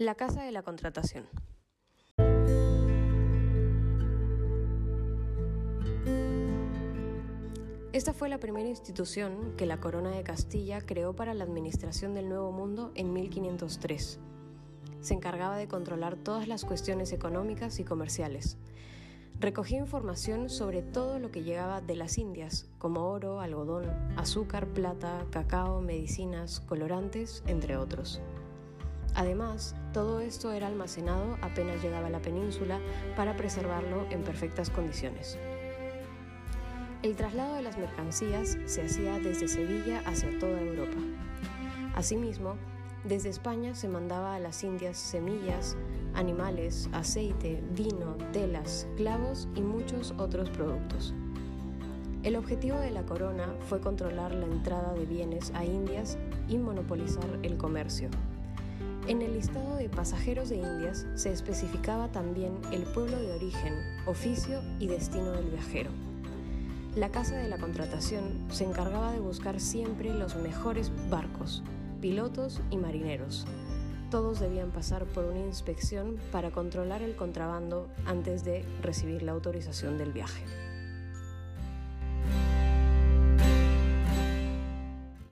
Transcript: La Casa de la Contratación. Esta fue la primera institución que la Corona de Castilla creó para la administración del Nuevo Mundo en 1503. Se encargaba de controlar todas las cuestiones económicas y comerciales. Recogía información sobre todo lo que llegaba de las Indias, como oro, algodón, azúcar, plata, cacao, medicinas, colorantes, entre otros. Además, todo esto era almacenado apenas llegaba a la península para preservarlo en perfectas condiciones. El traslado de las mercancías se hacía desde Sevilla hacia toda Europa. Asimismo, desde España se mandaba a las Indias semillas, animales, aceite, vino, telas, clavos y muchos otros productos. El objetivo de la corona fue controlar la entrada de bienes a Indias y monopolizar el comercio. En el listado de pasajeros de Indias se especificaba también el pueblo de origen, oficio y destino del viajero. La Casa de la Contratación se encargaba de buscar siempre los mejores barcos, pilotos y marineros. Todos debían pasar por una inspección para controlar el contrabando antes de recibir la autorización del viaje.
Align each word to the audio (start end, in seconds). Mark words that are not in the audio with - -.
La 0.00 0.14
Casa 0.14 0.44
de 0.44 0.52
la 0.52 0.62
Contratación. 0.62 1.24
Esta 7.92 8.12
fue 8.12 8.28
la 8.28 8.38
primera 8.38 8.68
institución 8.68 9.56
que 9.56 9.66
la 9.66 9.80
Corona 9.80 10.10
de 10.12 10.22
Castilla 10.22 10.80
creó 10.80 11.16
para 11.16 11.34
la 11.34 11.42
administración 11.42 12.14
del 12.14 12.28
Nuevo 12.28 12.52
Mundo 12.52 12.92
en 12.94 13.12
1503. 13.12 14.20
Se 15.00 15.14
encargaba 15.14 15.56
de 15.56 15.66
controlar 15.66 16.14
todas 16.14 16.46
las 16.46 16.64
cuestiones 16.64 17.12
económicas 17.12 17.80
y 17.80 17.84
comerciales. 17.84 18.56
Recogía 19.40 19.78
información 19.78 20.48
sobre 20.48 20.82
todo 20.82 21.18
lo 21.18 21.32
que 21.32 21.42
llegaba 21.42 21.80
de 21.80 21.96
las 21.96 22.18
Indias, 22.18 22.68
como 22.78 23.10
oro, 23.10 23.40
algodón, 23.40 23.86
azúcar, 24.16 24.68
plata, 24.68 25.26
cacao, 25.32 25.80
medicinas, 25.80 26.60
colorantes, 26.60 27.42
entre 27.48 27.76
otros. 27.76 28.22
Además, 29.14 29.74
todo 29.92 30.20
esto 30.20 30.52
era 30.52 30.66
almacenado 30.66 31.36
apenas 31.42 31.82
llegaba 31.82 32.06
a 32.06 32.10
la 32.10 32.20
península 32.20 32.78
para 33.16 33.36
preservarlo 33.36 34.06
en 34.10 34.22
perfectas 34.22 34.70
condiciones. 34.70 35.38
El 37.02 37.14
traslado 37.14 37.54
de 37.54 37.62
las 37.62 37.78
mercancías 37.78 38.58
se 38.66 38.82
hacía 38.82 39.18
desde 39.18 39.48
Sevilla 39.48 40.02
hacia 40.04 40.36
toda 40.38 40.60
Europa. 40.60 40.98
Asimismo, 41.94 42.56
desde 43.04 43.28
España 43.28 43.74
se 43.74 43.88
mandaba 43.88 44.34
a 44.34 44.40
las 44.40 44.64
Indias 44.64 44.96
semillas, 44.96 45.76
animales, 46.14 46.88
aceite, 46.92 47.62
vino, 47.72 48.16
telas, 48.32 48.88
clavos 48.96 49.48
y 49.54 49.60
muchos 49.60 50.12
otros 50.18 50.50
productos. 50.50 51.14
El 52.24 52.34
objetivo 52.34 52.78
de 52.80 52.90
la 52.90 53.04
corona 53.04 53.54
fue 53.68 53.80
controlar 53.80 54.34
la 54.34 54.46
entrada 54.46 54.92
de 54.94 55.06
bienes 55.06 55.52
a 55.54 55.64
Indias 55.64 56.18
y 56.48 56.58
monopolizar 56.58 57.38
el 57.44 57.56
comercio. 57.56 58.10
En 59.08 59.22
el 59.22 59.32
listado 59.32 59.76
de 59.76 59.88
pasajeros 59.88 60.50
de 60.50 60.56
Indias 60.56 61.06
se 61.14 61.32
especificaba 61.32 62.08
también 62.12 62.58
el 62.72 62.82
pueblo 62.82 63.18
de 63.18 63.32
origen, 63.32 63.72
oficio 64.06 64.60
y 64.78 64.86
destino 64.86 65.32
del 65.32 65.46
viajero. 65.46 65.90
La 66.94 67.08
Casa 67.08 67.34
de 67.36 67.48
la 67.48 67.56
Contratación 67.56 68.44
se 68.50 68.64
encargaba 68.64 69.12
de 69.12 69.18
buscar 69.18 69.60
siempre 69.60 70.12
los 70.12 70.36
mejores 70.36 70.92
barcos, 71.08 71.62
pilotos 72.02 72.60
y 72.70 72.76
marineros. 72.76 73.46
Todos 74.10 74.40
debían 74.40 74.72
pasar 74.72 75.06
por 75.06 75.24
una 75.24 75.40
inspección 75.40 76.18
para 76.30 76.50
controlar 76.50 77.00
el 77.00 77.16
contrabando 77.16 77.88
antes 78.04 78.44
de 78.44 78.62
recibir 78.82 79.22
la 79.22 79.32
autorización 79.32 79.96
del 79.96 80.12
viaje. 80.12 80.44